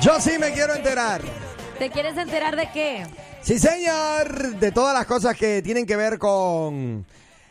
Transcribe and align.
Yo 0.00 0.20
sí 0.20 0.32
me 0.38 0.52
quiero 0.52 0.74
enterar. 0.74 1.22
¿Te 1.78 1.90
quieres 1.90 2.16
enterar 2.16 2.56
de 2.56 2.68
qué? 2.72 3.06
Sí, 3.42 3.58
señor. 3.58 4.56
De 4.56 4.72
todas 4.72 4.94
las 4.94 5.06
cosas 5.06 5.36
que 5.36 5.62
tienen 5.62 5.86
que 5.86 5.96
ver 5.96 6.18
con 6.18 7.04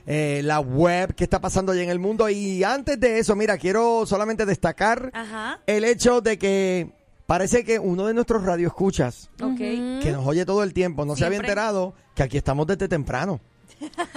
eh, 0.05 0.41
la 0.43 0.59
web, 0.59 1.15
qué 1.15 1.23
está 1.23 1.39
pasando 1.39 1.71
allá 1.71 1.83
en 1.83 1.89
el 1.89 1.99
mundo. 1.99 2.29
Y 2.29 2.63
antes 2.63 2.99
de 2.99 3.19
eso, 3.19 3.35
mira, 3.35 3.57
quiero 3.57 4.05
solamente 4.05 4.45
destacar 4.45 5.11
Ajá. 5.13 5.59
el 5.65 5.83
hecho 5.85 6.21
de 6.21 6.37
que 6.37 6.91
parece 7.25 7.63
que 7.63 7.79
uno 7.79 8.05
de 8.05 8.13
nuestros 8.13 8.43
radioescuchas, 8.43 9.29
que 9.57 10.09
nos 10.11 10.25
oye 10.25 10.45
todo 10.45 10.63
el 10.63 10.73
tiempo, 10.73 11.05
no 11.05 11.15
se 11.15 11.25
había 11.25 11.39
enterado 11.39 11.93
que 12.15 12.23
aquí 12.23 12.37
estamos 12.37 12.67
desde 12.67 12.87
temprano. 12.87 13.39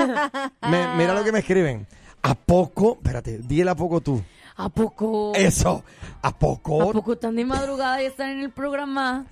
Me- 0.69 0.95
mira 0.97 1.15
lo 1.15 1.23
que 1.25 1.33
me 1.33 1.41
escriben. 1.41 1.87
¿A 2.23 2.35
poco? 2.35 2.95
Espérate, 2.95 3.39
dile 3.39 3.71
a 3.71 3.75
poco 3.75 4.01
tú. 4.01 4.23
¿A 4.61 4.69
poco? 4.69 5.33
Eso. 5.35 5.83
¿A 6.21 6.39
poco? 6.39 6.83
¿A 6.83 6.93
poco 6.93 7.15
están 7.15 7.35
de 7.35 7.47
madrugada 7.47 8.03
y 8.03 8.05
están 8.05 8.29
en 8.29 8.41
el 8.41 8.51
programa? 8.51 9.25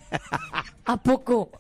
¿A 0.87 0.97
poco? 0.97 1.51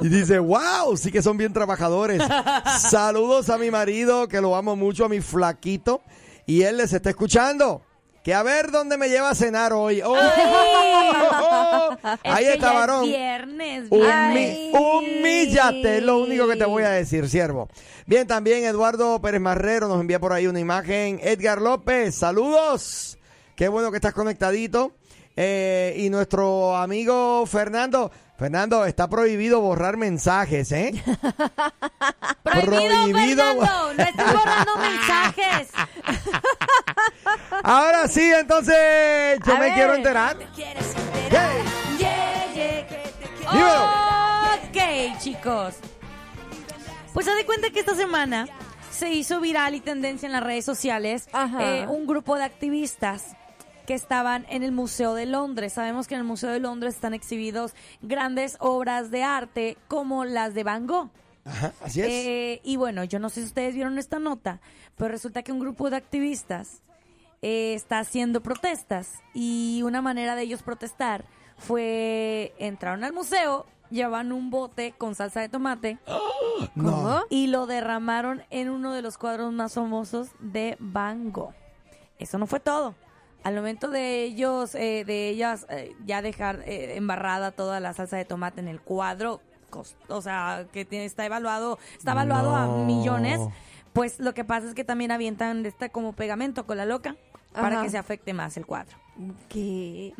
Y 0.00 0.08
dice, 0.08 0.38
wow, 0.38 0.96
sí 0.96 1.10
que 1.10 1.20
son 1.20 1.36
bien 1.36 1.52
trabajadores. 1.52 2.22
Saludos 2.78 3.50
a 3.50 3.58
mi 3.58 3.72
marido, 3.72 4.28
que 4.28 4.40
lo 4.40 4.54
amo 4.54 4.76
mucho, 4.76 5.04
a 5.04 5.08
mi 5.08 5.20
flaquito. 5.20 6.00
Y 6.46 6.62
él 6.62 6.76
les 6.76 6.92
está 6.92 7.10
escuchando. 7.10 7.82
Que 8.28 8.34
a 8.34 8.42
ver 8.42 8.70
dónde 8.70 8.98
me 8.98 9.08
lleva 9.08 9.30
a 9.30 9.34
cenar 9.34 9.72
hoy. 9.72 10.02
¡Oh! 10.04 10.14
Es 12.22 12.30
Ahí 12.30 12.44
que 12.44 12.52
está, 12.52 12.66
ya 12.66 12.72
es 12.72 12.74
varón. 12.74 13.04
viernes, 13.06 13.88
viernes. 13.88 14.58
humíllate, 14.74 15.96
es 15.96 16.02
lo 16.02 16.18
único 16.18 16.46
que 16.46 16.56
te 16.56 16.66
voy 16.66 16.82
a 16.82 16.90
decir, 16.90 17.26
siervo. 17.30 17.70
Bien, 18.04 18.26
también 18.26 18.64
Eduardo 18.64 19.18
Pérez 19.22 19.40
Marrero 19.40 19.88
nos 19.88 19.98
envía 19.98 20.20
por 20.20 20.34
ahí 20.34 20.46
una 20.46 20.60
imagen. 20.60 21.18
Edgar 21.22 21.62
López, 21.62 22.16
saludos. 22.16 23.16
Qué 23.56 23.68
bueno 23.68 23.90
que 23.90 23.96
estás 23.96 24.12
conectadito. 24.12 24.92
Eh, 25.34 25.94
y 25.96 26.10
nuestro 26.10 26.76
amigo 26.76 27.46
Fernando. 27.46 28.10
Fernando, 28.38 28.84
está 28.84 29.08
prohibido 29.08 29.60
borrar 29.60 29.96
mensajes, 29.96 30.70
¿eh? 30.70 30.92
Prohibido, 32.44 32.78
Prohibido. 33.10 33.44
Fernando. 33.44 33.94
No 33.94 34.02
estoy 34.04 34.24
borrando 34.26 34.76
mensajes. 34.76 35.68
Ahora 37.64 38.06
sí, 38.06 38.30
entonces 38.32 39.40
yo 39.44 39.52
A 39.54 39.58
me 39.58 39.64
ver. 39.66 39.74
quiero 39.74 39.94
enterar. 39.94 40.36
¿Quieres 40.54 40.94
Yeah. 41.30 41.50
Yeah, 41.98 42.54
yeah, 42.54 42.86
que 42.86 42.96
te. 44.72 45.08
Ok, 45.14 45.18
chicos. 45.20 45.74
Pues 47.12 47.26
se 47.26 47.34
de 47.34 47.44
cuenta 47.44 47.70
que 47.70 47.80
esta 47.80 47.96
semana 47.96 48.46
se 48.92 49.10
hizo 49.10 49.40
viral 49.40 49.74
y 49.74 49.80
tendencia 49.80 50.26
en 50.26 50.32
las 50.32 50.44
redes 50.44 50.64
sociales 50.64 51.28
Ajá. 51.32 51.58
eh, 51.60 51.86
un 51.88 52.06
grupo 52.06 52.36
de 52.36 52.44
activistas 52.44 53.24
que 53.88 53.94
estaban 53.94 54.44
en 54.50 54.62
el 54.62 54.70
Museo 54.70 55.14
de 55.14 55.24
Londres. 55.24 55.72
Sabemos 55.72 56.06
que 56.06 56.14
en 56.14 56.20
el 56.20 56.26
Museo 56.26 56.50
de 56.50 56.60
Londres 56.60 56.94
están 56.94 57.14
exhibidos 57.14 57.72
grandes 58.02 58.58
obras 58.60 59.10
de 59.10 59.22
arte 59.22 59.78
como 59.88 60.26
las 60.26 60.52
de 60.52 60.62
Van 60.62 60.86
Gogh. 60.86 61.08
Ajá, 61.46 61.72
así 61.82 62.02
es. 62.02 62.06
Eh, 62.06 62.60
y 62.64 62.76
bueno, 62.76 63.02
yo 63.04 63.18
no 63.18 63.30
sé 63.30 63.40
si 63.40 63.46
ustedes 63.46 63.74
vieron 63.74 63.98
esta 63.98 64.18
nota, 64.18 64.60
pero 64.98 65.08
resulta 65.08 65.42
que 65.42 65.52
un 65.52 65.58
grupo 65.58 65.88
de 65.88 65.96
activistas 65.96 66.82
eh, 67.40 67.72
está 67.72 68.00
haciendo 68.00 68.42
protestas 68.42 69.22
y 69.32 69.80
una 69.82 70.02
manera 70.02 70.36
de 70.36 70.42
ellos 70.42 70.62
protestar 70.62 71.24
fue 71.56 72.52
entraron 72.58 73.04
al 73.04 73.14
museo, 73.14 73.64
llevaban 73.88 74.32
un 74.32 74.50
bote 74.50 74.92
con 74.98 75.14
salsa 75.14 75.40
de 75.40 75.48
tomate 75.48 75.96
no. 76.74 77.22
y 77.30 77.46
lo 77.46 77.66
derramaron 77.66 78.42
en 78.50 78.68
uno 78.68 78.92
de 78.92 79.00
los 79.00 79.16
cuadros 79.16 79.50
más 79.54 79.72
famosos 79.72 80.28
de 80.40 80.76
Van 80.78 81.32
Gogh. 81.32 81.54
Eso 82.18 82.36
no 82.36 82.46
fue 82.46 82.60
todo. 82.60 82.94
Al 83.44 83.54
momento 83.54 83.88
de 83.88 84.24
ellos, 84.24 84.74
eh, 84.74 85.04
de 85.06 85.28
ellas 85.28 85.66
eh, 85.70 85.92
ya 86.04 86.22
dejar 86.22 86.62
eh, 86.66 86.96
embarrada 86.96 87.52
toda 87.52 87.80
la 87.80 87.92
salsa 87.94 88.16
de 88.16 88.24
tomate 88.24 88.60
en 88.60 88.68
el 88.68 88.80
cuadro, 88.80 89.40
o 90.08 90.22
sea, 90.22 90.66
que 90.72 90.84
tiene- 90.84 91.04
está 91.04 91.24
evaluado, 91.24 91.78
está 91.96 92.12
evaluado 92.12 92.54
a 92.56 92.84
millones, 92.84 93.40
pues 93.92 94.18
lo 94.18 94.34
que 94.34 94.44
pasa 94.44 94.66
es 94.68 94.74
que 94.74 94.84
también 94.84 95.10
avientan 95.12 95.62
de 95.62 95.68
esta 95.68 95.88
como 95.88 96.12
pegamento 96.14 96.66
con 96.66 96.76
la 96.76 96.84
loca 96.86 97.16
para 97.52 97.82
que 97.82 97.90
se 97.90 97.98
afecte 97.98 98.32
más 98.34 98.56
el 98.56 98.66
cuadro. 98.66 98.96
¿Qué? 99.48 100.12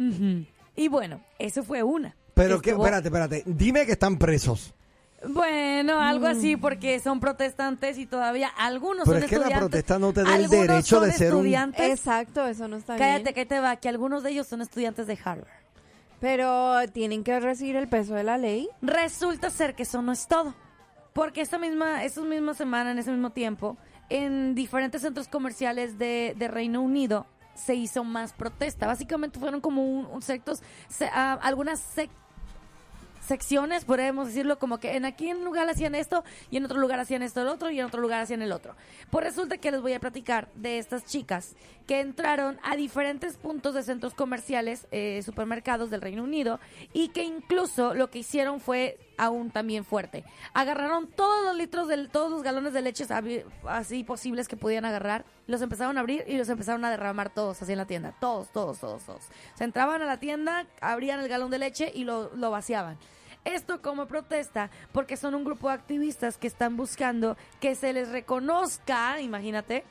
Y 0.76 0.88
bueno, 0.88 1.20
eso 1.38 1.62
fue 1.64 1.82
una. 1.82 2.14
Pero 2.34 2.60
que, 2.60 2.70
Estuvo- 2.70 2.84
espérate, 2.86 3.08
espérate. 3.08 3.42
Dime 3.46 3.84
que 3.84 3.92
están 3.92 4.16
presos. 4.16 4.74
Bueno, 5.26 6.00
algo 6.00 6.26
así 6.28 6.56
porque 6.56 7.00
son 7.00 7.18
protestantes 7.18 7.98
y 7.98 8.06
todavía 8.06 8.48
algunos 8.56 9.04
Pero 9.04 9.16
son 9.18 9.24
es 9.24 9.28
que 9.30 9.36
la 9.36 9.42
estudiantes. 9.42 9.58
protesta 9.68 9.98
no 9.98 10.12
te 10.12 10.22
da 10.22 10.28
el 10.36 10.44
Algunos 10.44 10.66
derecho 10.68 10.98
son 11.00 11.08
de 11.08 11.12
ser 11.12 11.32
un- 11.34 11.38
estudiantes. 11.40 11.90
Exacto, 11.90 12.46
eso 12.46 12.68
no 12.68 12.76
está 12.76 12.96
Cállate, 12.96 13.22
bien. 13.24 13.34
que 13.34 13.46
te 13.46 13.58
va, 13.60 13.76
que 13.76 13.88
algunos 13.88 14.22
de 14.22 14.30
ellos 14.30 14.46
son 14.46 14.60
estudiantes 14.62 15.06
de 15.08 15.18
Harvard. 15.24 15.48
Pero 16.20 16.76
tienen 16.92 17.24
que 17.24 17.38
recibir 17.40 17.76
el 17.76 17.88
peso 17.88 18.14
de 18.14 18.24
la 18.24 18.38
ley. 18.38 18.68
Resulta 18.82 19.50
ser 19.50 19.74
que 19.74 19.84
eso 19.84 20.02
no 20.02 20.12
es 20.12 20.26
todo. 20.28 20.54
Porque 21.12 21.40
esta 21.40 21.58
misma, 21.58 22.04
esa 22.04 22.20
misma 22.22 22.54
semana, 22.54 22.92
en 22.92 22.98
ese 22.98 23.10
mismo 23.10 23.30
tiempo, 23.30 23.76
en 24.10 24.54
diferentes 24.54 25.02
centros 25.02 25.26
comerciales 25.28 25.98
de, 25.98 26.34
de 26.36 26.48
Reino 26.48 26.80
Unido 26.80 27.26
se 27.54 27.74
hizo 27.74 28.04
más 28.04 28.32
protesta. 28.32 28.86
Básicamente 28.86 29.38
fueron 29.40 29.60
como 29.60 29.84
un, 29.84 30.06
un 30.06 30.22
sectos, 30.22 30.62
se- 30.88 31.10
ah, 31.12 31.38
algunas 31.42 31.80
sec- 31.96 32.10
secciones, 33.28 33.84
podemos 33.84 34.28
decirlo, 34.28 34.58
como 34.58 34.78
que 34.80 34.96
en 34.96 35.04
aquí 35.04 35.28
en 35.28 35.38
un 35.38 35.44
lugar 35.44 35.68
hacían 35.68 35.94
esto 35.94 36.24
y 36.50 36.56
en 36.56 36.64
otro 36.64 36.78
lugar 36.78 36.98
hacían 36.98 37.22
esto 37.22 37.42
el 37.42 37.48
otro 37.48 37.70
y 37.70 37.78
en 37.78 37.86
otro 37.86 38.00
lugar 38.00 38.22
hacían 38.22 38.42
el 38.42 38.52
otro. 38.52 38.74
Pues 39.10 39.24
resulta 39.24 39.58
que 39.58 39.70
les 39.70 39.80
voy 39.80 39.92
a 39.92 40.00
platicar 40.00 40.48
de 40.54 40.78
estas 40.78 41.04
chicas 41.04 41.54
que 41.86 42.00
entraron 42.00 42.58
a 42.62 42.76
diferentes 42.76 43.36
puntos 43.36 43.74
de 43.74 43.82
centros 43.82 44.14
comerciales, 44.14 44.86
eh, 44.90 45.22
supermercados 45.24 45.90
del 45.90 46.00
Reino 46.00 46.22
Unido 46.22 46.60
y 46.92 47.08
que 47.08 47.22
incluso 47.22 47.94
lo 47.94 48.10
que 48.10 48.18
hicieron 48.18 48.60
fue 48.60 48.98
aún 49.16 49.50
también 49.50 49.84
fuerte. 49.84 50.24
Agarraron 50.54 51.08
todos 51.08 51.44
los 51.44 51.56
litros, 51.56 51.88
de, 51.88 52.08
todos 52.08 52.30
los 52.30 52.42
galones 52.42 52.72
de 52.72 52.82
leche 52.82 53.06
así 53.66 54.04
posibles 54.04 54.48
que 54.48 54.56
podían 54.56 54.84
agarrar, 54.84 55.24
los 55.46 55.60
empezaron 55.62 55.96
a 55.96 56.00
abrir 56.00 56.24
y 56.26 56.36
los 56.36 56.48
empezaron 56.48 56.84
a 56.84 56.90
derramar 56.90 57.30
todos 57.30 57.60
así 57.60 57.72
en 57.72 57.78
la 57.78 57.86
tienda. 57.86 58.14
Todos, 58.20 58.50
todos, 58.52 58.78
todos, 58.78 59.02
todos. 59.04 59.24
Se 59.54 59.64
entraban 59.64 60.02
a 60.02 60.06
la 60.06 60.18
tienda, 60.18 60.66
abrían 60.80 61.20
el 61.20 61.28
galón 61.28 61.50
de 61.50 61.58
leche 61.58 61.90
y 61.94 62.04
lo, 62.04 62.34
lo 62.36 62.50
vaciaban. 62.50 62.98
Esto 63.54 63.80
como 63.80 64.06
protesta 64.06 64.70
porque 64.92 65.16
son 65.16 65.34
un 65.34 65.44
grupo 65.44 65.68
de 65.68 65.74
activistas 65.74 66.36
que 66.36 66.46
están 66.46 66.76
buscando 66.76 67.36
que 67.60 67.74
se 67.74 67.92
les 67.92 68.10
reconozca, 68.10 69.20
imagínate, 69.20 69.84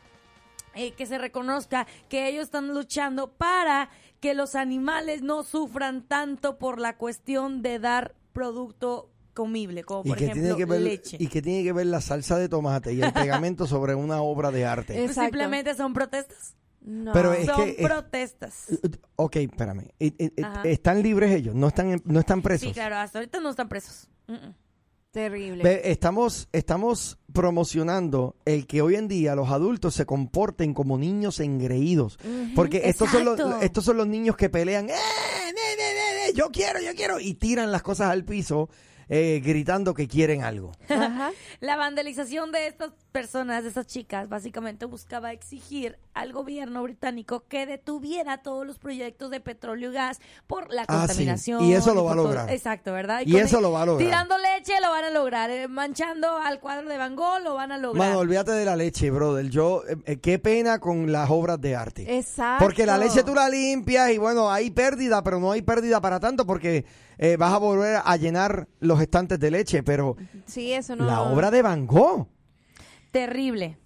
eh, 0.76 0.92
que 0.92 1.06
se 1.06 1.18
reconozca 1.18 1.88
que 2.08 2.28
ellos 2.28 2.44
están 2.44 2.68
luchando 2.68 3.32
para 3.32 3.90
que 4.20 4.34
los 4.34 4.56
animales 4.56 5.24
no 5.24 5.44
sufran 5.44 6.04
tanto 6.04 6.58
por 6.58 6.80
la 6.80 6.98
cuestión 6.98 7.62
de 7.62 7.80
dar 7.80 8.16
producto 8.34 9.10
comible, 9.34 9.84
como 9.84 10.02
¿Y 10.06 10.10
por 10.10 10.18
ejemplo 10.18 10.42
tiene 10.42 10.58
que 10.58 10.66
ver, 10.66 10.82
leche. 10.82 11.18
¿Y 11.20 11.28
qué 11.28 11.42
tiene 11.42 11.64
que 11.64 11.74
ver 11.74 11.86
la 11.88 12.02
salsa 12.02 12.38
de 12.38 12.50
tomate 12.50 12.94
y 12.94 13.02
el 13.02 13.14
pegamento 13.14 13.68
sobre 13.68 13.96
una 13.96 14.22
obra 14.22 14.52
de 14.52 14.66
arte? 14.66 14.94
Pues 14.94 15.12
Exacto. 15.12 15.30
simplemente 15.30 15.76
son 15.76 15.94
protestas. 15.94 16.56
No. 16.88 17.12
Pero 17.12 17.34
es 17.34 17.46
son 17.48 17.66
que 17.66 17.70
es- 17.72 17.86
protestas. 17.86 18.68
Ok, 19.18 19.36
espérame. 19.36 19.90
Eh, 20.00 20.14
eh, 20.18 20.32
eh. 20.38 20.44
¿Están 20.64 21.04
libres 21.04 21.36
ellos? 21.36 21.54
¿No 21.54 21.68
están, 21.68 22.02
no 22.06 22.20
están 22.22 22.42
presos? 22.42 22.70
Sí, 22.70 22.74
claro, 22.74 22.96
hasta 22.96 23.20
ahorita 23.20 23.42
no 23.42 23.50
están 23.50 23.68
presos. 23.68 24.08
Terrible. 25.12 25.82
Estamos, 25.92 26.48
estamos 26.54 27.18
promocionando 27.34 28.36
el 28.46 28.68
que 28.68 28.82
hoy 28.82 28.96
en 28.96 29.10
día 29.10 29.36
los 29.36 29.50
adultos 29.50 29.96
se 29.96 30.06
comporten 30.06 30.74
como 30.74 30.98
niños 30.98 31.42
engreídos. 31.42 32.20
Porque 32.56 32.84
estos 32.86 33.10
son, 33.10 33.26
los, 33.26 33.40
estos 33.62 33.84
son 33.84 33.98
los 33.98 34.08
niños 34.08 34.38
que 34.38 34.50
pelean, 34.50 34.90
¡eh! 34.90 34.94
ne, 34.94 35.52
ne, 35.54 36.28
ne, 36.28 36.34
yo 36.34 36.52
quiero, 36.52 36.80
yo 36.80 36.94
quiero! 36.96 37.20
Y 37.20 37.34
tiran 37.34 37.72
las 37.72 37.82
cosas 37.82 38.12
al 38.12 38.24
piso 38.26 38.70
eh, 39.10 39.42
gritando 39.44 39.94
que 39.94 40.08
quieren 40.08 40.44
algo. 40.44 40.74
Ajá. 40.90 41.32
La 41.62 41.78
vandalización 41.78 42.52
de 42.52 42.68
estas 42.68 42.92
personas, 43.22 43.64
de 43.64 43.70
estas 43.70 43.88
chicas, 43.88 44.30
básicamente 44.30 44.86
buscaba 44.86 45.32
exigir 45.32 45.98
al 46.14 46.34
gobierno 46.34 46.84
británico 46.84 47.44
que 47.48 47.66
detuviera 47.66 48.38
todos 48.44 48.66
los 48.66 48.78
proyectos 48.78 49.32
de 49.32 49.40
petróleo 49.40 49.90
y 49.90 49.94
gas 49.94 50.20
por 50.46 50.72
la 50.72 50.84
Ah, 50.88 51.02
sí. 51.02 51.08
contaminación. 51.08 51.64
Y 51.64 51.74
eso 51.74 51.94
lo 51.96 52.04
va 52.04 52.12
a 52.12 52.16
todo- 52.16 52.26
lograr. 52.26 52.50
Exacto, 52.52 52.94
¿verdad? 52.94 53.22
Y 53.26 53.38
eso 53.38 53.58
el- 53.58 53.64
lo 53.64 53.72
va 53.72 53.82
a 53.82 53.86
lograr. 53.88 54.06
Tirando 54.08 54.36
leche 54.38 54.74
lo 54.82 54.90
van 54.92 55.04
a 55.06 55.10
lograr. 55.10 55.50
eh, 55.50 55.68
manchando 55.68 56.38
al 56.38 56.60
cuadro 56.60 56.90
de 56.90 56.98
Van 56.98 57.16
Gogh 57.16 57.42
lo 57.44 57.56
van 57.56 57.72
a 57.72 57.78
lograr. 57.78 58.08
Mano, 58.10 58.20
olvídate 58.20 58.52
de 58.52 58.66
la 58.66 58.76
leche, 58.76 59.10
brother. 59.12 59.50
Yo, 59.50 59.84
eh, 59.88 59.96
eh, 60.06 60.18
qué 60.18 60.40
pena 60.40 60.80
con 60.80 61.12
las 61.12 61.30
obras 61.30 61.60
de 61.62 61.76
arte. 61.76 62.18
Exacto. 62.18 62.64
Porque 62.66 62.86
la 62.86 62.98
leche 62.98 63.24
tú 63.24 63.34
la 63.34 63.50
limpias 63.50 64.12
y 64.12 64.18
bueno, 64.18 64.52
hay 64.52 64.70
pérdida, 64.72 65.24
pero 65.24 65.40
no 65.40 65.52
hay 65.52 65.62
pérdida 65.62 66.00
para 66.02 66.20
tanto 66.20 66.46
porque 66.46 66.86
eh, 67.20 67.36
vas 67.38 67.52
a 67.54 67.58
volver 67.58 68.00
a 68.04 68.16
llenar 68.18 68.68
los 68.80 69.02
estantes 69.02 69.40
de 69.40 69.50
leche. 69.52 69.82
Pero 69.84 70.16
Sí, 70.46 70.72
eso 70.74 70.96
no. 70.96 71.06
la 71.06 71.22
obra 71.22 71.50
de 71.52 71.62
Van 71.62 71.88
Gogh. 71.88 72.28
Terrible. 73.12 73.78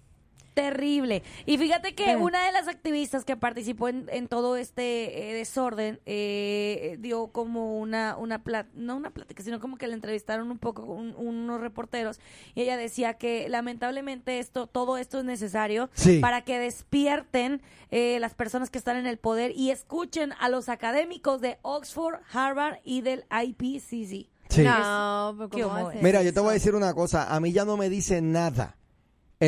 terrible. 0.54 1.22
Y 1.46 1.56
fíjate 1.56 1.94
que 1.94 2.10
Eh. 2.10 2.16
una 2.16 2.44
de 2.44 2.52
las 2.52 2.68
activistas 2.68 3.24
que 3.24 3.38
participó 3.38 3.88
en, 3.88 4.06
en 4.12 4.28
todo 4.28 4.56
este 4.58 5.30
eh, 5.30 5.32
desorden 5.34 5.98
eh, 6.04 6.98
dio 7.00 7.28
como 7.28 7.78
una, 7.80 8.18
una 8.18 8.44
plat- 8.44 8.68
no 8.74 8.94
una 8.96 9.08
plática, 9.12 9.42
sino 9.42 9.60
como 9.60 9.78
que 9.78 9.88
le 9.88 9.94
entrevistaron 9.94 10.50
un 10.50 10.58
poco 10.58 10.82
un- 10.82 11.14
unos 11.16 11.58
reporteros 11.58 12.20
y 12.54 12.60
ella 12.60 12.76
decía 12.76 13.14
que 13.14 13.48
lamentablemente 13.48 14.40
esto, 14.40 14.66
todo 14.66 14.98
esto 14.98 15.20
es 15.20 15.24
necesario 15.24 15.88
Sí. 15.94 16.18
para 16.18 16.42
que 16.42 16.58
despierten 16.58 17.62
eh, 17.90 18.18
las 18.20 18.34
personas 18.34 18.68
que 18.68 18.76
están 18.76 18.98
en 18.98 19.06
el 19.06 19.16
poder 19.16 19.52
y 19.56 19.70
escuchen 19.70 20.34
a 20.38 20.50
los 20.50 20.68
académicos 20.68 21.40
de 21.40 21.60
Oxford, 21.62 22.16
Harvard 22.30 22.76
y 22.84 23.00
del 23.00 23.24
IPCC. 23.30 24.28
Sí. 24.50 24.64
No, 24.64 25.34
pero 25.38 25.48
¿Qué 25.48 25.62
¿cómo 25.62 25.90
Mira, 26.02 26.22
yo 26.22 26.34
te 26.34 26.40
voy 26.40 26.50
a 26.50 26.52
decir 26.52 26.74
una 26.74 26.92
cosa. 26.92 27.34
A 27.34 27.40
mí 27.40 27.52
ya 27.52 27.64
no 27.64 27.78
me 27.78 27.88
dice 27.88 28.20
nada 28.20 28.76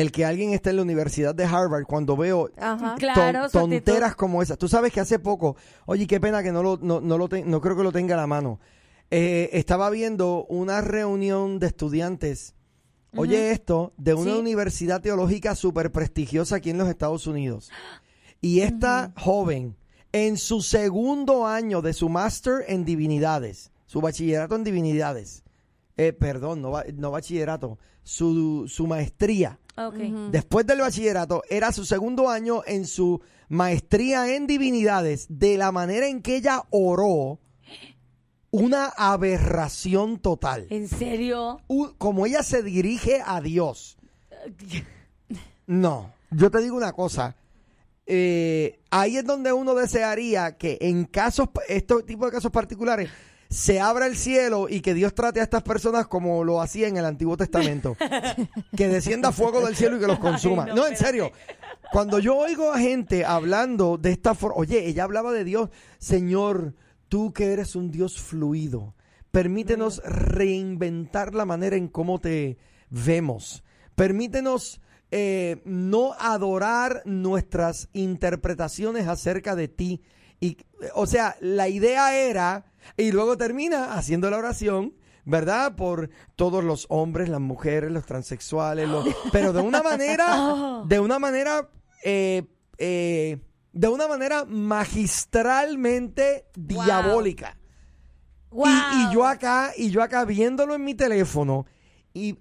el 0.01 0.11
que 0.11 0.25
alguien 0.25 0.53
esté 0.53 0.71
en 0.71 0.75
la 0.75 0.81
Universidad 0.81 1.33
de 1.33 1.45
Harvard 1.45 1.85
cuando 1.85 2.17
veo 2.17 2.49
Ajá. 2.57 2.95
Ton- 2.99 3.49
tonteras 3.51 4.15
como 4.15 4.41
esas. 4.41 4.57
Tú 4.57 4.67
sabes 4.67 4.91
que 4.91 4.99
hace 4.99 5.19
poco, 5.19 5.55
oye, 5.85 6.05
qué 6.05 6.19
pena 6.19 6.43
que 6.43 6.51
no 6.51 6.61
lo, 6.61 6.77
no, 6.81 6.99
no 6.99 7.17
lo 7.17 7.29
ten- 7.29 7.49
no 7.49 7.61
creo 7.61 7.77
que 7.77 7.83
lo 7.83 7.93
tenga 7.93 8.15
a 8.15 8.17
la 8.17 8.27
mano. 8.27 8.59
Eh, 9.09 9.49
estaba 9.53 9.89
viendo 9.89 10.45
una 10.49 10.81
reunión 10.81 11.59
de 11.59 11.67
estudiantes, 11.67 12.55
oye 13.15 13.51
esto, 13.51 13.93
de 13.97 14.13
una 14.15 14.33
Sí. 14.33 14.37
universidad 14.39 15.01
teológica 15.01 15.55
súper 15.55 15.91
prestigiosa 15.93 16.57
aquí 16.57 16.71
en 16.71 16.77
los 16.77 16.89
Estados 16.89 17.25
Unidos. 17.25 17.71
Y 18.41 18.59
esta 18.61 19.13
joven, 19.15 19.77
en 20.11 20.35
su 20.37 20.61
segundo 20.61 21.47
año 21.47 21.81
de 21.81 21.93
su 21.93 22.09
máster 22.09 22.65
en 22.67 22.83
divinidades, 22.83 23.71
su 23.85 24.01
bachillerato 24.01 24.55
en 24.55 24.65
divinidades, 24.65 25.43
eh, 25.95 26.11
perdón, 26.11 26.61
no, 26.61 26.73
no 26.95 27.11
bachillerato, 27.11 27.79
su, 28.03 28.65
su 28.67 28.87
maestría, 28.87 29.57
Después 30.31 30.65
del 30.65 30.79
bachillerato, 30.79 31.43
era 31.49 31.71
su 31.71 31.85
segundo 31.85 32.29
año 32.29 32.61
en 32.65 32.85
su 32.87 33.21
maestría 33.49 34.33
en 34.35 34.47
divinidades, 34.47 35.25
de 35.29 35.57
la 35.57 35.71
manera 35.71 36.07
en 36.07 36.21
que 36.21 36.37
ella 36.37 36.63
oró, 36.69 37.39
una 38.51 38.85
aberración 38.87 40.17
total. 40.19 40.67
¿En 40.69 40.87
serio? 40.87 41.59
U- 41.67 41.89
como 41.97 42.25
ella 42.25 42.41
se 42.41 42.63
dirige 42.63 43.21
a 43.25 43.41
Dios. 43.41 43.97
No, 45.67 46.13
yo 46.31 46.49
te 46.51 46.59
digo 46.61 46.77
una 46.77 46.93
cosa. 46.93 47.35
eh, 48.05 48.79
ahí 48.91 49.17
es 49.17 49.25
donde 49.25 49.51
uno 49.51 49.73
desearía 49.73 50.57
que 50.57 50.77
en 50.79 51.05
casos, 51.05 51.49
este 51.67 52.01
tipo 52.03 52.25
de 52.25 52.31
casos 52.31 52.51
particulares, 52.51 53.09
se 53.55 53.79
abra 53.79 54.05
el 54.05 54.17
cielo 54.17 54.67
y 54.69 54.81
que 54.81 54.93
Dios 54.93 55.15
trate 55.15 55.39
a 55.39 55.43
estas 55.43 55.63
personas 55.63 56.07
como 56.07 56.43
lo 56.43 56.61
hacía 56.61 56.89
en 56.89 56.97
el 56.97 57.05
Antiguo 57.05 57.37
Testamento. 57.37 57.95
que 58.75 58.89
descienda 58.89 59.31
fuego 59.31 59.65
del 59.65 59.77
cielo 59.77 59.95
y 59.95 60.01
que 60.01 60.07
los 60.07 60.19
consuma. 60.19 60.65
Ay, 60.65 60.69
no, 60.71 60.75
no, 60.75 60.87
en 60.87 60.97
serio. 60.97 61.31
Cuando 61.93 62.19
yo 62.19 62.35
oigo 62.35 62.73
a 62.73 62.79
gente 62.79 63.23
hablando 63.23 63.97
de 63.97 64.11
esta 64.11 64.35
forma, 64.35 64.57
oye, 64.57 64.85
ella 64.85 65.05
hablaba 65.05 65.31
de 65.31 65.45
Dios, 65.45 65.69
Señor, 65.99 66.73
tú 67.07 67.31
que 67.31 67.53
eres 67.53 67.77
un 67.77 67.91
Dios 67.91 68.19
fluido, 68.19 68.93
permítenos 69.31 70.01
reinventar 70.03 71.33
la 71.33 71.45
manera 71.45 71.77
en 71.77 71.87
cómo 71.87 72.19
te 72.19 72.57
vemos. 72.89 73.63
Permítenos 73.95 74.81
eh, 75.11 75.61
no 75.63 76.11
adorar 76.19 77.03
nuestras 77.05 77.87
interpretaciones 77.93 79.07
acerca 79.07 79.55
de 79.55 79.69
ti. 79.69 80.01
Y, 80.39 80.57
o 80.93 81.07
sea, 81.07 81.35
la 81.41 81.67
idea 81.69 82.15
era, 82.15 82.65
y 82.97 83.11
luego 83.11 83.37
termina 83.37 83.95
haciendo 83.95 84.29
la 84.29 84.37
oración, 84.37 84.93
¿verdad? 85.25 85.75
Por 85.75 86.09
todos 86.35 86.63
los 86.63 86.85
hombres, 86.89 87.29
las 87.29 87.39
mujeres, 87.41 87.91
los 87.91 88.05
transexuales, 88.05 88.87
los- 88.89 89.07
pero 89.31 89.53
de 89.53 89.61
una 89.61 89.81
manera, 89.81 90.83
de 90.87 90.99
una 90.99 91.19
manera, 91.19 91.69
eh, 92.03 92.43
eh, 92.77 93.39
de 93.71 93.87
una 93.87 94.07
manera 94.07 94.45
magistralmente 94.45 96.45
diabólica. 96.55 97.57
Y- 97.61 97.65
Wow. 98.51 98.67
Y, 98.67 99.13
yo 99.13 99.25
acá, 99.25 99.71
y 99.75 99.89
yo 99.89 100.01
acá 100.01 100.23
viéndolo 100.23 100.75
en 100.75 100.85
mi 100.85 100.95
teléfono 100.95 101.65
y 102.13 102.37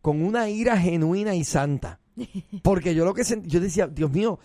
con 0.00 0.22
una 0.24 0.48
ira 0.48 0.76
genuina 0.78 1.34
y 1.34 1.42
santa. 1.42 1.98
Porque 2.62 2.94
yo 2.94 3.04
lo 3.04 3.12
que 3.12 3.24
sentí, 3.24 3.48
yo 3.50 3.58
decía, 3.58 3.88
Dios 3.88 4.12
mío, 4.12 4.38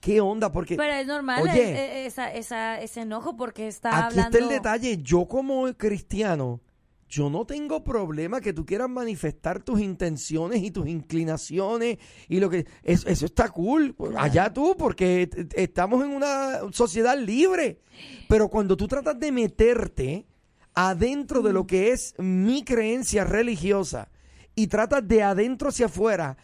¿qué 0.00 0.20
onda? 0.20 0.50
Porque 0.52 0.76
Pero 0.76 0.92
es 0.92 1.06
normal 1.06 1.42
Oye. 1.42 1.62
eh, 1.62 1.76
eh, 1.76 2.06
esa, 2.06 2.32
esa, 2.32 2.80
ese 2.80 3.02
enojo 3.02 3.36
porque 3.36 3.68
está 3.68 3.90
aquí 3.90 4.18
hablando... 4.18 4.38
está 4.38 4.44
el 4.44 4.48
detalle. 4.50 4.98
Yo 5.02 5.26
como 5.26 5.72
cristiano, 5.74 6.60
yo 7.08 7.30
no 7.30 7.46
tengo 7.46 7.82
problema 7.82 8.40
que 8.40 8.52
tú 8.52 8.66
quieras 8.66 8.88
manifestar 8.90 9.62
tus 9.62 9.80
intenciones 9.80 10.62
y 10.62 10.70
tus 10.70 10.86
inclinaciones 10.86 11.98
y 12.28 12.38
lo 12.38 12.50
que 12.50 12.66
eso, 12.82 13.08
eso 13.08 13.26
está 13.26 13.48
cool. 13.48 13.94
Allá 14.16 14.52
tú, 14.52 14.76
porque 14.78 15.30
estamos 15.54 16.04
en 16.04 16.10
una 16.10 16.60
sociedad 16.72 17.18
libre. 17.18 17.80
Pero 18.28 18.48
cuando 18.48 18.76
tú 18.76 18.86
tratas 18.86 19.18
de 19.18 19.32
meterte 19.32 20.26
adentro 20.74 21.42
de 21.42 21.52
lo 21.52 21.66
que 21.66 21.92
es 21.92 22.14
mi 22.18 22.62
creencia 22.62 23.24
religiosa 23.24 24.10
y 24.54 24.66
tratas 24.66 25.06
de 25.08 25.22
adentro 25.22 25.70
hacia 25.70 25.86
afuera 25.86 26.36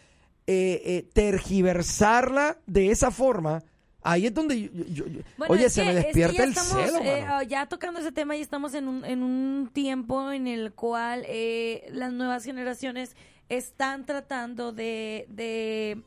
eh, 0.47 0.81
eh, 0.85 1.05
tergiversarla 1.13 2.57
de 2.67 2.91
esa 2.91 3.11
forma, 3.11 3.63
ahí 4.03 4.27
es 4.27 4.33
donde 4.33 4.61
yo- 4.61 4.69
yo- 4.89 5.07
yo- 5.07 5.21
Bueno, 5.37 5.53
oye, 5.53 5.69
se 5.69 5.81
que- 5.81 5.87
me 5.93 5.99
es 5.99 6.05
que 6.05 6.13
despierta 6.13 6.43
el 6.43 6.53
celo. 6.55 6.99
eh, 6.99 7.21
mano. 7.21 7.33
ah, 7.35 7.43
ya 7.43 7.65
tocando 7.65 7.99
ese 7.99 8.11
tema, 8.11 8.35
ya 8.35 8.41
estamos 8.43 8.73
en 8.75 8.87
un, 8.87 9.03
en 9.05 9.23
un 9.23 9.69
tiempo 9.73 10.31
en 10.31 10.47
el 10.47 10.73
cual 10.73 11.23
eh, 11.27 11.87
las 11.91 12.13
nuevas 12.13 12.43
generaciones 12.43 13.15
están 13.49 14.05
tratando 14.05 14.71
de, 14.71 15.25
de, 15.29 16.01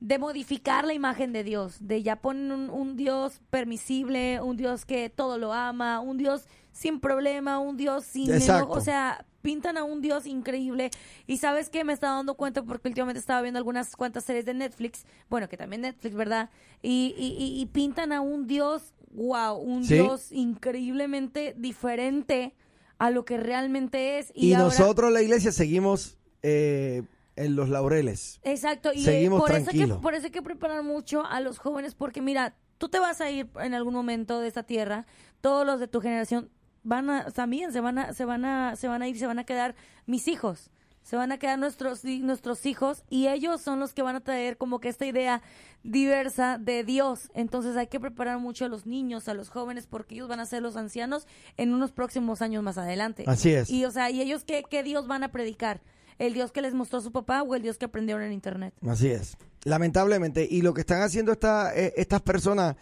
de 0.00 0.18
modificar 0.18 0.84
la 0.84 0.92
imagen 0.94 1.32
de 1.32 1.42
Dios, 1.44 1.76
de 1.80 2.02
ya 2.02 2.16
ponen 2.16 2.52
un, 2.52 2.70
un 2.70 2.96
Dios 2.96 3.40
permisible, 3.50 4.40
un 4.42 4.56
Dios 4.56 4.84
que 4.84 5.08
todo 5.10 5.38
lo 5.38 5.52
ama, 5.52 6.00
un 6.00 6.18
Dios 6.18 6.46
sin 6.72 7.00
problema, 7.00 7.58
un 7.58 7.76
Dios 7.76 8.04
sin 8.04 8.30
enojo, 8.30 8.74
o 8.74 8.80
sea, 8.82 9.24
pintan 9.40 9.78
a 9.78 9.84
un 9.84 10.02
Dios 10.02 10.26
increíble 10.26 10.90
y 11.26 11.38
sabes 11.38 11.70
que 11.70 11.84
me 11.84 11.92
estaba 11.94 12.16
dando 12.16 12.34
cuenta 12.34 12.62
porque 12.62 12.88
últimamente 12.88 13.20
estaba 13.20 13.40
viendo 13.40 13.56
algunas 13.58 13.96
cuantas 13.96 14.24
series 14.24 14.44
de 14.44 14.52
Netflix, 14.54 15.06
bueno, 15.30 15.48
que 15.48 15.56
también 15.56 15.82
Netflix, 15.82 16.14
¿verdad? 16.14 16.50
Y, 16.82 17.14
y, 17.16 17.42
y- 17.42 17.60
y 17.62 17.66
pintan 17.66 18.12
a 18.12 18.20
un 18.20 18.46
Dios, 18.46 18.92
wow, 19.12 19.56
un 19.56 19.84
Sí. 19.84 19.94
Dios 19.94 20.30
increíblemente 20.32 21.54
diferente 21.56 22.54
a 22.98 23.10
lo 23.10 23.24
que 23.24 23.36
realmente 23.38 24.18
es. 24.18 24.30
Y, 24.34 24.48
Y, 24.48 24.52
ahora- 24.54 24.64
nosotros, 24.66 25.12
la 25.12 25.22
iglesia, 25.22 25.52
seguimos 25.52 26.18
eh, 26.42 27.02
en 27.36 27.56
los 27.56 27.68
laureles. 27.68 28.40
Exacto, 28.42 28.92
y 28.92 29.00
eh, 29.00 29.04
Seguimos 29.04 29.40
por, 29.40 29.52
eso 29.52 29.70
que, 29.70 29.86
por 29.86 30.14
eso 30.14 30.26
hay 30.26 30.32
que 30.32 30.42
preparar 30.42 30.82
mucho 30.82 31.24
a 31.24 31.40
los 31.40 31.58
jóvenes, 31.58 31.94
porque 31.94 32.20
mira, 32.20 32.54
tú 32.78 32.88
te 32.88 32.98
vas 32.98 33.20
a 33.20 33.30
ir 33.30 33.48
en 33.60 33.74
algún 33.74 33.94
momento 33.94 34.40
de 34.40 34.48
esta 34.48 34.64
tierra, 34.64 35.06
todos 35.40 35.66
los 35.66 35.80
de 35.80 35.88
tu 35.88 36.00
generación 36.00 36.50
van 36.82 37.10
a, 37.10 37.30
también 37.30 37.72
se 37.72 37.80
van 37.80 37.98
a, 37.98 38.12
se 38.12 38.24
van 38.24 38.44
a, 38.44 38.76
se 38.76 38.88
van 38.88 39.02
a 39.02 39.08
ir, 39.08 39.18
se 39.18 39.26
van 39.26 39.38
a 39.38 39.44
quedar 39.44 39.74
mis 40.06 40.28
hijos, 40.28 40.70
se 41.02 41.16
van 41.16 41.30
a 41.30 41.38
quedar 41.38 41.58
nuestros, 41.58 42.04
nuestros 42.04 42.66
hijos, 42.66 43.04
y 43.10 43.28
ellos 43.28 43.60
son 43.60 43.78
los 43.78 43.92
que 43.92 44.02
van 44.02 44.16
a 44.16 44.20
traer 44.20 44.56
como 44.56 44.80
que 44.80 44.88
esta 44.88 45.06
idea 45.06 45.42
diversa 45.84 46.58
de 46.58 46.82
Dios. 46.82 47.30
Entonces 47.34 47.76
hay 47.76 47.86
que 47.86 48.00
preparar 48.00 48.40
mucho 48.40 48.64
a 48.64 48.68
los 48.68 48.86
niños, 48.86 49.28
a 49.28 49.34
los 49.34 49.50
jóvenes, 49.50 49.86
porque 49.86 50.16
ellos 50.16 50.28
van 50.28 50.40
a 50.40 50.46
ser 50.46 50.62
los 50.62 50.76
ancianos 50.76 51.28
en 51.56 51.72
unos 51.72 51.92
próximos 51.92 52.42
años 52.42 52.62
más 52.62 52.76
adelante. 52.76 53.24
Así 53.26 53.52
es. 53.52 53.70
Y 53.70 53.84
o 53.84 53.90
sea, 53.90 54.10
¿y 54.10 54.20
ellos 54.20 54.44
qué, 54.44 54.64
qué 54.68 54.82
Dios 54.82 55.06
van 55.06 55.22
a 55.22 55.30
predicar? 55.30 55.80
¿El 56.18 56.34
Dios 56.34 56.52
que 56.52 56.62
les 56.62 56.74
mostró 56.74 57.00
su 57.00 57.12
papá 57.12 57.42
o 57.42 57.54
el 57.54 57.62
Dios 57.62 57.78
que 57.78 57.84
aprendieron 57.84 58.22
en 58.22 58.32
internet? 58.32 58.74
Así 58.86 59.08
es. 59.08 59.36
Lamentablemente. 59.64 60.46
Y 60.48 60.62
lo 60.62 60.72
que 60.72 60.80
están 60.80 61.02
haciendo 61.02 61.32
esta, 61.32 61.76
eh, 61.76 61.92
estas 61.96 62.22
personas, 62.22 62.76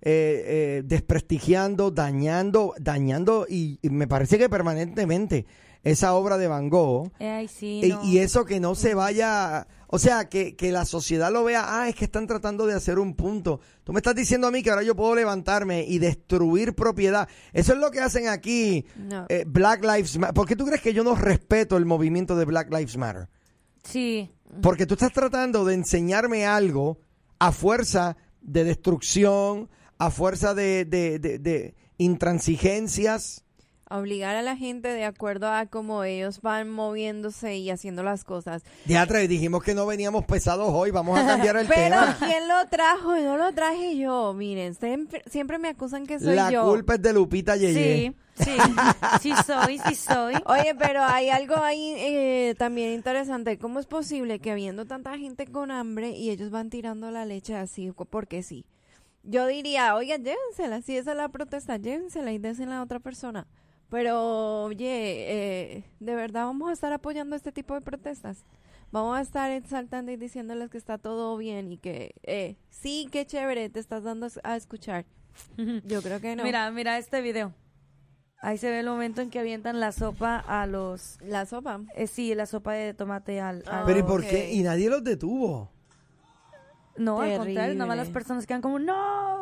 eh, 0.00 0.44
eh, 0.46 0.82
desprestigiando, 0.84 1.90
dañando, 1.90 2.74
dañando, 2.78 3.46
y, 3.48 3.78
y 3.82 3.90
me 3.90 4.08
parece 4.08 4.38
que 4.38 4.48
permanentemente, 4.48 5.46
esa 5.84 6.14
obra 6.14 6.38
de 6.38 6.46
Van 6.48 6.68
Gogh. 6.68 7.10
Eh, 7.18 7.28
Ay, 7.28 7.48
sí, 7.48 7.80
Y, 8.04 8.18
eso 8.18 8.44
que 8.44 8.60
no 8.60 8.74
se 8.74 8.94
vaya, 8.94 9.66
o 9.88 9.98
sea, 9.98 10.28
que, 10.28 10.54
que 10.54 10.70
la 10.70 10.84
sociedad 10.84 11.32
lo 11.32 11.42
vea, 11.44 11.64
ah, 11.82 11.88
es 11.88 11.96
que 11.96 12.04
están 12.04 12.26
tratando 12.26 12.66
de 12.66 12.74
hacer 12.74 12.98
un 13.00 13.14
punto. 13.14 13.60
Tú 13.82 13.92
me 13.92 13.98
estás 13.98 14.14
diciendo 14.14 14.46
a 14.46 14.50
mí 14.52 14.62
que 14.62 14.70
ahora 14.70 14.84
yo 14.84 14.94
puedo 14.94 15.14
levantarme 15.14 15.84
y 15.86 15.98
destruir 15.98 16.74
propiedad. 16.74 17.28
Eso 17.52 17.72
es 17.72 17.78
lo 17.80 17.90
que 17.90 18.00
hacen 18.00 18.28
aquí 18.28 18.86
No. 18.96 19.26
eh, 19.28 19.44
Black 19.46 19.82
Lives 19.84 20.16
Matter. 20.18 20.34
¿Por 20.34 20.46
qué 20.46 20.54
tú 20.56 20.64
crees 20.66 20.80
que 20.82 20.94
yo 20.94 21.02
no 21.02 21.14
respeto 21.16 21.76
el 21.76 21.84
movimiento 21.84 22.36
de 22.36 22.44
Black 22.44 22.72
Lives 22.72 22.96
Matter? 22.96 23.28
Sí. 23.82 24.30
Porque 24.62 24.86
tú 24.86 24.94
estás 24.94 25.12
tratando 25.12 25.64
de 25.64 25.74
enseñarme 25.74 26.46
algo 26.46 26.98
a 27.40 27.50
fuerza 27.50 28.16
de 28.40 28.62
destrucción, 28.64 29.68
a 29.98 30.10
fuerza 30.10 30.54
de, 30.54 30.84
de, 30.84 31.18
de- 31.18 31.38
de 31.38 31.74
intransigencias. 31.98 33.41
Obligar 33.98 34.36
a 34.36 34.42
la 34.42 34.56
gente 34.56 34.88
de 34.88 35.04
acuerdo 35.04 35.48
a 35.48 35.66
cómo 35.66 36.04
ellos 36.04 36.40
van 36.40 36.70
moviéndose 36.70 37.56
y 37.56 37.70
haciendo 37.70 38.02
las 38.02 38.24
cosas. 38.24 38.62
Y 38.86 39.26
dijimos 39.26 39.62
que 39.62 39.74
no 39.74 39.86
veníamos 39.86 40.24
pesados 40.24 40.68
hoy, 40.72 40.90
vamos 40.90 41.18
a 41.18 41.26
cambiar 41.26 41.56
el 41.56 41.66
Pero 41.68 42.00
tema. 42.00 42.16
¿quién 42.18 42.48
lo 42.48 42.66
trajo? 42.68 43.16
No 43.16 43.36
lo 43.36 43.52
traje 43.52 43.96
yo. 43.96 44.32
Miren, 44.34 44.74
siempre, 44.74 45.22
siempre 45.30 45.58
me 45.58 45.68
acusan 45.68 46.06
que 46.06 46.18
soy 46.18 46.36
La 46.36 46.50
yo. 46.50 46.64
culpa 46.64 46.94
es 46.94 47.02
de 47.02 47.12
Lupita 47.12 47.56
Yeye. 47.56 48.14
Sí, 48.34 48.44
sí, 48.44 48.56
sí 49.20 49.32
soy, 49.46 49.78
sí 49.78 49.94
soy. 49.94 50.34
Oye, 50.46 50.74
pero 50.78 51.02
hay 51.04 51.30
algo 51.30 51.56
ahí 51.56 51.94
eh, 51.98 52.54
también 52.58 52.92
interesante. 52.92 53.58
¿Cómo 53.58 53.80
es 53.80 53.86
posible 53.86 54.38
que 54.38 54.50
habiendo 54.50 54.86
tanta 54.86 55.16
gente 55.18 55.46
con 55.46 55.70
hambre 55.70 56.10
y 56.10 56.30
ellos 56.30 56.50
van 56.50 56.70
tirando 56.70 57.10
la 57.10 57.24
leche 57.26 57.54
así 57.54 57.92
porque 58.10 58.42
sí? 58.42 58.64
Yo 59.24 59.46
diría, 59.46 59.94
oiga, 59.94 60.16
llévensela, 60.16 60.82
si 60.82 60.96
esa 60.96 61.12
es 61.12 61.16
la 61.16 61.28
protesta, 61.28 61.76
llévensela 61.76 62.32
y 62.32 62.38
désela 62.38 62.78
a 62.78 62.82
otra 62.82 62.98
persona. 62.98 63.46
Pero, 63.92 64.64
oye, 64.64 64.86
eh, 65.76 65.84
¿de 66.00 66.14
verdad 66.14 66.46
vamos 66.46 66.70
a 66.70 66.72
estar 66.72 66.90
apoyando 66.94 67.36
este 67.36 67.52
tipo 67.52 67.74
de 67.74 67.82
protestas? 67.82 68.42
Vamos 68.90 69.18
a 69.18 69.20
estar 69.20 69.50
exaltando 69.50 70.10
y 70.10 70.16
diciéndoles 70.16 70.70
que 70.70 70.78
está 70.78 70.96
todo 70.96 71.36
bien 71.36 71.70
y 71.72 71.76
que, 71.76 72.14
eh, 72.22 72.56
sí, 72.70 73.06
qué 73.12 73.26
chévere, 73.26 73.68
te 73.68 73.80
estás 73.80 74.02
dando 74.02 74.28
a 74.44 74.56
escuchar. 74.56 75.04
Yo 75.84 76.00
creo 76.00 76.20
que 76.22 76.34
no. 76.36 76.42
Mira, 76.42 76.70
mira 76.70 76.96
este 76.96 77.20
video. 77.20 77.52
Ahí 78.40 78.56
se 78.56 78.70
ve 78.70 78.80
el 78.80 78.86
momento 78.86 79.20
en 79.20 79.28
que 79.28 79.38
avientan 79.38 79.78
la 79.78 79.92
sopa 79.92 80.38
a 80.38 80.66
los... 80.66 81.18
La 81.20 81.44
sopa. 81.44 81.80
eh, 81.94 82.06
sí, 82.06 82.34
la 82.34 82.46
sopa 82.46 82.72
de 82.72 82.94
tomate 82.94 83.40
al... 83.42 83.62
Ah, 83.66 83.80
al- 83.80 83.84
Pero 83.86 83.98
¿y 83.98 84.02
por 84.04 84.22
qué? 84.26 84.52
Y 84.54 84.62
nadie 84.62 84.88
los 84.88 85.04
detuvo. 85.04 85.70
No, 86.96 87.20
al 87.20 87.36
contrario, 87.36 87.74
nada 87.74 87.86
más 87.86 87.96
Terrible. 87.96 87.96
las 87.96 88.08
personas 88.08 88.46
quedan 88.46 88.62
como, 88.62 88.78
no. 88.78 89.41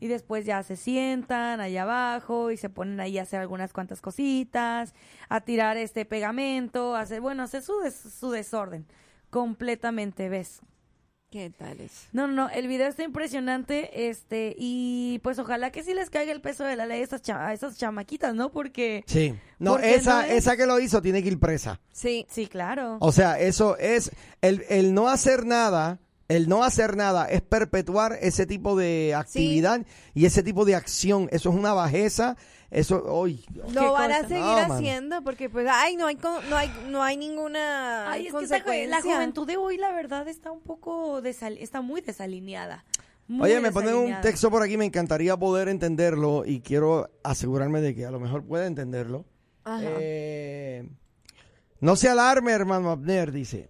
Y 0.00 0.08
después 0.08 0.46
ya 0.46 0.62
se 0.62 0.76
sientan 0.76 1.60
allá 1.60 1.82
abajo 1.82 2.50
y 2.50 2.56
se 2.56 2.70
ponen 2.70 2.98
ahí 3.00 3.18
a 3.18 3.22
hacer 3.22 3.38
algunas 3.40 3.72
cuantas 3.72 4.00
cositas, 4.00 4.94
a 5.28 5.40
tirar 5.42 5.76
este 5.76 6.04
pegamento, 6.06 6.96
a 6.96 7.00
hacer, 7.00 7.20
bueno, 7.20 7.42
hacer 7.42 7.62
su, 7.62 7.78
des- 7.80 7.94
su 8.18 8.30
desorden 8.30 8.86
completamente, 9.30 10.28
¿ves? 10.28 10.60
¿Qué 11.30 11.48
tal 11.56 11.80
es? 11.80 12.08
No, 12.12 12.26
no, 12.26 12.32
no, 12.32 12.48
el 12.50 12.66
video 12.66 12.88
está 12.88 13.04
impresionante, 13.04 14.08
este, 14.10 14.56
y 14.58 15.20
pues 15.22 15.38
ojalá 15.38 15.70
que 15.70 15.84
sí 15.84 15.94
les 15.94 16.10
caiga 16.10 16.32
el 16.32 16.40
peso 16.40 16.64
de 16.64 16.74
la 16.74 16.86
ley 16.86 17.00
a 17.02 17.04
esas, 17.04 17.22
cha- 17.22 17.46
a 17.46 17.52
esas 17.52 17.78
chamaquitas, 17.78 18.34
¿no? 18.34 18.50
Porque, 18.50 19.04
Sí. 19.06 19.36
No, 19.60 19.72
Porque 19.74 19.94
esa, 19.94 20.22
no 20.22 20.26
es- 20.26 20.32
esa 20.38 20.56
que 20.56 20.66
lo 20.66 20.80
hizo 20.80 21.00
tiene 21.00 21.22
que 21.22 21.28
ir 21.28 21.38
presa. 21.38 21.78
Sí. 21.92 22.26
sí, 22.28 22.48
claro. 22.48 22.96
O 23.00 23.12
sea, 23.12 23.38
eso 23.38 23.76
es, 23.78 24.10
el, 24.40 24.64
el 24.68 24.92
no 24.92 25.08
hacer 25.08 25.46
nada, 25.46 26.00
el 26.30 26.48
no 26.48 26.64
hacer 26.64 26.96
nada 26.96 27.26
es 27.26 27.42
perpetuar 27.42 28.16
ese 28.22 28.46
tipo 28.46 28.76
de 28.76 29.14
actividad 29.14 29.84
y 30.14 30.24
ese 30.26 30.42
tipo 30.42 30.64
de 30.64 30.74
acción. 30.76 31.28
Eso 31.32 31.50
es 31.50 31.54
una 31.56 31.72
bajeza, 31.74 32.36
eso, 32.70 33.02
hoy. 33.04 33.44
Lo 33.74 33.92
van 33.92 34.12
a 34.12 34.20
seguir 34.22 34.38
No, 34.44 34.56
haciendo 34.74 35.22
porque 35.22 35.50
pues 35.50 35.66
ay 35.70 35.96
no 35.96 36.06
hay 36.06 36.16
con- 36.16 36.48
no 36.48 36.56
hay 36.56 36.70
no 36.88 37.02
hay 37.02 37.16
ninguna 37.16 38.10
Ay, 38.10 38.22
es 38.22 38.26
que 38.28 38.32
consecuencia. 38.32 38.86
la 38.88 39.02
juventud 39.02 39.46
de 39.46 39.56
hoy, 39.56 39.76
la 39.76 39.90
verdad, 39.92 40.26
está 40.28 40.50
un 40.52 40.60
poco, 40.60 41.20
desal- 41.20 41.56
está 41.58 41.80
muy 41.80 42.00
desalineada. 42.00 42.84
Muy 43.26 43.48
Oye, 43.50 43.60
me 43.60 43.70
ponen 43.70 43.94
un 43.94 44.20
texto 44.22 44.50
por 44.50 44.62
aquí, 44.62 44.76
me 44.76 44.84
encantaría 44.84 45.36
poder 45.36 45.68
entenderlo 45.68 46.44
y 46.44 46.60
quiero 46.60 47.10
asegurarme 47.22 47.80
de 47.80 47.94
que 47.94 48.04
a 48.06 48.10
lo 48.10 48.18
mejor 48.18 48.44
pueda 48.44 48.66
entenderlo. 48.66 49.24
Ajá. 49.64 49.82
Eh, 50.00 50.88
no 51.80 51.94
se 51.96 52.08
alarme, 52.08 52.50
hermano 52.52 52.90
Abner, 52.90 53.30
dice. 53.30 53.68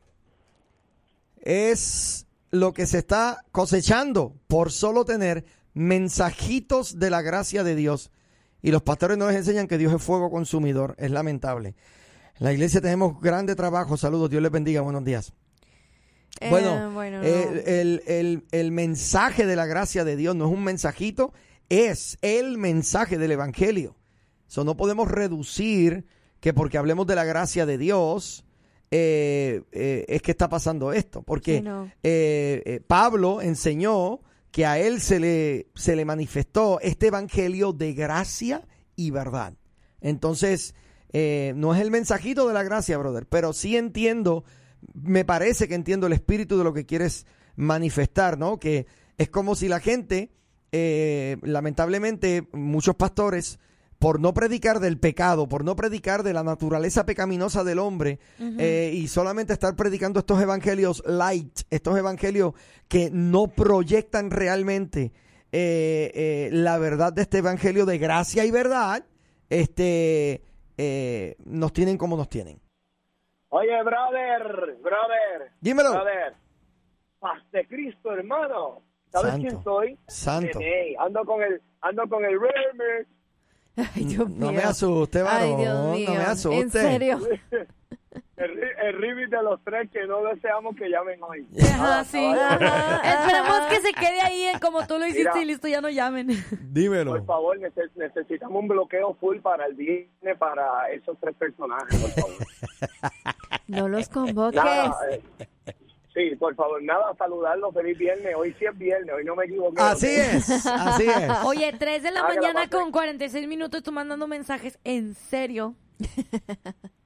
Es 1.43 2.27
lo 2.51 2.73
que 2.73 2.87
se 2.87 2.99
está 2.99 3.45
cosechando 3.53 4.35
por 4.49 4.73
solo 4.73 5.05
tener 5.05 5.45
mensajitos 5.75 6.99
de 6.99 7.11
la 7.11 7.23
gracia 7.23 7.63
de 7.65 7.75
Dios. 7.77 8.11
Y 8.63 8.71
los 8.71 8.83
pastores 8.83 9.17
nos 9.17 9.33
enseñan 9.33 9.67
que 9.69 9.79
Dios 9.79 9.93
es 9.95 10.03
fuego 10.03 10.31
consumidor. 10.31 10.95
Es 10.99 11.11
lamentable. 11.11 11.75
En 12.39 12.45
la 12.45 12.53
iglesia 12.53 12.81
tenemos 12.81 13.21
grande 13.21 13.55
trabajo. 13.55 13.97
Saludos, 13.97 14.31
Dios 14.31 14.43
les 14.43 14.51
bendiga. 14.53 14.81
Buenos 14.81 15.05
días. 15.05 15.33
Eh, 16.41 16.49
Bueno, 16.51 16.91
bueno, 16.93 17.21
eh, 17.23 17.47
no. 17.47 17.61
el, 17.71 18.03
el- 18.07 18.45
el 18.53 18.73
mensaje 18.73 19.47
de 19.47 19.57
la 19.57 19.67
gracia 19.67 20.05
de 20.05 20.17
Dios 20.17 20.35
no 20.37 20.47
es 20.47 20.53
un 20.53 20.65
mensajito, 20.65 21.33
es 21.69 22.19
el 22.23 22.57
mensaje 22.59 23.19
del 23.19 23.33
Evangelio. 23.33 23.97
So, 24.47 24.65
no 24.65 24.77
podemos 24.77 25.09
reducir 25.09 26.07
que 26.41 26.53
porque 26.55 26.79
hablemos 26.79 27.07
de 27.07 27.15
la 27.15 27.25
gracia 27.25 27.67
de 27.67 27.79
Dios 27.79 28.45
eh, 28.91 29.63
eh, 29.73 30.05
es 30.09 30.23
que 30.23 30.33
está 30.33 30.49
pasando 30.49 30.93
esto. 30.93 31.23
Porque 31.23 31.59
Sí, 31.59 31.63
no. 31.63 31.91
eh, 32.03 32.81
Pablo 32.87 33.41
enseñó 33.41 34.21
que 34.51 34.67
a 34.67 34.79
él 34.79 35.01
se 35.01 35.21
le, 35.21 35.69
se 35.75 35.95
le 35.95 36.05
manifestó 36.05 36.81
este 36.81 37.07
Evangelio 37.09 37.73
de 37.73 37.93
gracia 37.95 38.67
y 38.97 39.11
verdad. 39.11 39.55
Entonces, 40.01 40.75
no 41.13 41.75
es 41.75 41.81
el 41.81 41.91
mensajito 41.91 42.49
de 42.49 42.55
la 42.55 42.63
gracia, 42.63 42.99
brother, 42.99 43.27
pero 43.27 43.53
sí 43.53 43.77
entiendo, 43.77 44.45
me 44.95 45.25
parece 45.25 45.69
que 45.69 45.75
entiendo 45.75 46.07
el 46.09 46.13
espíritu 46.15 46.59
de 46.59 46.65
lo 46.65 46.73
que 46.73 46.87
quieres 46.87 47.27
manifestar, 47.57 48.39
¿no? 48.39 48.59
Que 48.59 48.87
es 49.19 49.29
como 49.29 49.55
si 49.55 49.69
la 49.69 49.79
gente, 49.81 50.33
lamentablemente, 51.43 52.49
muchos 52.53 52.97
pastores, 52.97 53.59
por 54.01 54.19
no 54.19 54.35
predicar 54.35 54.81
del 54.81 54.99
pecado, 54.99 55.47
por 55.47 55.63
no 55.63 55.77
predicar 55.77 56.25
de 56.25 56.33
la 56.33 56.43
naturaleza 56.43 57.07
pecaminosa 57.07 57.63
del 57.63 57.79
hombre, 57.79 58.19
eh, 58.41 58.91
y 58.95 59.07
solamente 59.09 59.53
estar 59.53 59.77
predicando 59.77 60.19
estos 60.19 60.41
evangelios 60.41 61.03
light, 61.07 61.61
estos 61.71 61.97
evangelios 61.97 62.55
que 62.89 63.11
no 63.13 63.47
proyectan 63.47 64.31
realmente 64.31 65.13
eh, 65.53 66.13
eh, 66.15 66.49
la 66.53 66.79
verdad 66.79 67.13
de 67.13 67.23
este 67.23 67.39
evangelio 67.39 67.85
de 67.85 67.99
gracia 67.99 68.45
y 68.45 68.51
verdad, 68.51 69.05
este, 69.49 70.45
eh, 70.79 71.37
nos 71.45 71.73
tienen 71.73 71.99
como 71.99 72.17
nos 72.17 72.29
tienen. 72.29 72.59
Oye, 73.49 73.83
brother, 73.83 74.77
brother. 74.81 75.53
Dímelo. 75.61 75.91
Brother. 75.91 76.35
Paz 77.19 77.43
de 77.53 77.67
Cristo, 77.67 78.13
hermano. 78.13 78.83
¿Sabes 79.09 79.33
Santo, 79.33 79.49
quién 79.49 79.65
soy? 79.65 79.99
santo. 80.07 80.61
Ando 81.01 81.25
con 81.27 81.43
el, 81.43 81.61
ando 81.83 82.09
con 82.09 82.25
el. 82.25 82.39
Ay, 83.97 84.05
Dios 84.05 84.29
No 84.31 84.51
mío. 84.51 84.53
me 84.53 84.63
asuste, 84.63 85.19
Ay, 85.21 85.25
varón, 85.25 85.61
Dios 85.61 85.97
mío. 85.97 86.09
no 86.11 86.15
me 86.17 86.23
asuste. 86.25 86.61
En 86.61 86.71
serio. 86.71 87.21
El, 88.37 88.59
el 88.59 89.29
de 89.29 89.43
los 89.43 89.63
tres 89.63 89.91
que 89.91 90.07
no 90.07 90.23
deseamos 90.25 90.75
que 90.75 90.89
llamen 90.89 91.23
hoy. 91.23 91.47
Ajá, 91.63 92.05
sí. 92.05 92.25
Ajá. 92.25 92.97
Esperemos 93.21 93.61
que 93.69 93.81
se 93.83 93.93
quede 93.93 94.19
ahí 94.23 94.47
como 94.63 94.87
tú 94.87 94.99
lo 94.99 95.05
hiciste 95.07 95.29
Mira. 95.29 95.43
y 95.43 95.45
listo, 95.45 95.69
ya 95.69 95.83
no 95.83 95.91
llamen. 95.91 96.29
Dímelo. 96.73 97.11
Por 97.13 97.27
favor, 97.27 97.59
nece- 97.59 97.91
necesitamos 97.97 98.63
un 98.63 98.69
bloqueo 98.69 99.13
full 99.21 99.41
para 99.41 99.67
el 99.67 99.75
viernes 99.75 100.39
para 100.39 100.91
esos 100.91 101.19
tres 101.21 101.37
personajes, 101.37 102.01
por 102.01 102.11
favor. 102.13 102.37
No 103.69 103.89
los 103.91 104.09
convoques. 104.09 104.57
Nada, 104.65 104.97
eh, 105.11 105.23
sí, 106.31 106.37
por 106.37 106.55
favor, 106.55 106.83
nada, 106.83 107.15
saludarlos, 107.17 107.73
feliz 107.75 107.97
viernes. 107.99 108.35
Hoy 108.37 108.55
sí 108.59 108.65
es 108.67 108.77
viernes, 108.79 109.15
hoy 109.15 109.25
no 109.25 109.35
me 109.37 109.45
equivoqué. 109.47 109.81
Así 109.83 110.07
es, 110.09 110.67
así 110.67 111.07
es. 111.09 111.31
Oye, 111.45 111.73
3 111.79 112.03
de 112.03 112.11
la 112.11 112.21
Ah, 112.21 112.29
que 112.29 112.35
la 112.37 112.41
mañana 112.41 112.69
con 112.71 112.91
46 112.93 113.47
minutos 113.49 113.83
tú 113.83 113.93
mandando 113.93 114.27
mensajes. 114.27 114.79
¿En 114.85 115.15
serio? 115.15 115.75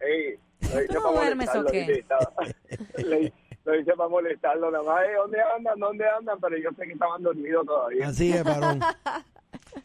Ey, 0.00 0.38
lo 0.60 0.80
hice 0.82 0.86
¿Tú 0.88 0.94
no 0.94 1.02
para 1.02 1.14
duermes 1.16 1.48
o 1.54 1.64
qué? 1.66 1.80
estaba- 1.92 2.32
le- 2.98 3.32
Lo 3.64 3.74
hice 3.80 3.92
para 3.94 4.10
molestarlo, 4.10 4.70
nada 4.70 4.84
más, 4.84 5.00
"Ey, 5.08 5.14
¿dónde 5.14 5.38
andan? 5.56 5.78
¿Dónde 5.80 6.04
andan? 6.06 6.38
Pero 6.38 6.58
yo 6.58 6.68
sé 6.76 6.84
que 6.84 6.92
estaban 6.92 7.22
dormidos 7.22 7.64
todavía. 7.64 8.08
Así 8.08 8.30
es, 8.30 8.44
varón. 8.44 8.78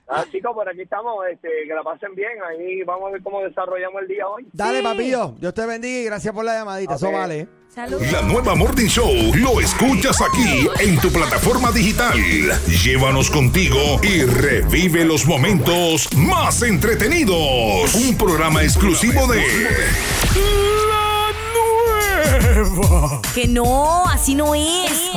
Ah, 0.07 0.25
chicos, 0.31 0.51
por 0.53 0.67
aquí 0.67 0.81
estamos, 0.81 1.15
este, 1.31 1.47
que 1.67 1.73
la 1.73 1.83
pasen 1.83 2.15
bien, 2.15 2.31
ahí 2.49 2.81
vamos 2.83 3.09
a 3.09 3.11
ver 3.13 3.21
cómo 3.23 3.41
desarrollamos 3.41 4.01
el 4.01 4.07
día 4.07 4.27
hoy. 4.27 4.47
Dale, 4.53 4.79
Sí. 4.79 4.83
papillo. 4.83 5.35
Dios 5.39 5.53
te 5.53 5.65
bendiga 5.65 5.99
y 5.99 6.03
gracias 6.05 6.33
por 6.33 6.43
la 6.45 6.53
llamadita. 6.59 6.95
Eso 6.95 7.07
Ok. 7.07 7.13
vale. 7.13 7.47
Saludos. 7.73 8.11
La 8.11 8.23
nueva 8.23 8.55
Morning 8.55 8.87
Show 8.87 9.11
lo 9.35 9.59
escuchas 9.61 10.19
aquí 10.21 10.67
en 10.79 10.99
tu 10.99 11.11
plataforma 11.11 11.71
digital. 11.71 12.17
Llévanos 12.83 13.29
contigo 13.29 13.77
y 14.01 14.23
revive 14.23 15.05
los 15.05 15.27
momentos 15.27 16.09
más 16.15 16.63
entretenidos. 16.63 17.93
Un 17.93 18.17
programa 18.17 18.63
exclusivo 18.63 19.27
de 19.27 19.43
La 20.89 21.31
Nueva. 22.55 23.21
Que 23.35 23.47
no, 23.47 24.07
así 24.07 24.33
no 24.33 24.55
es. 24.55 25.11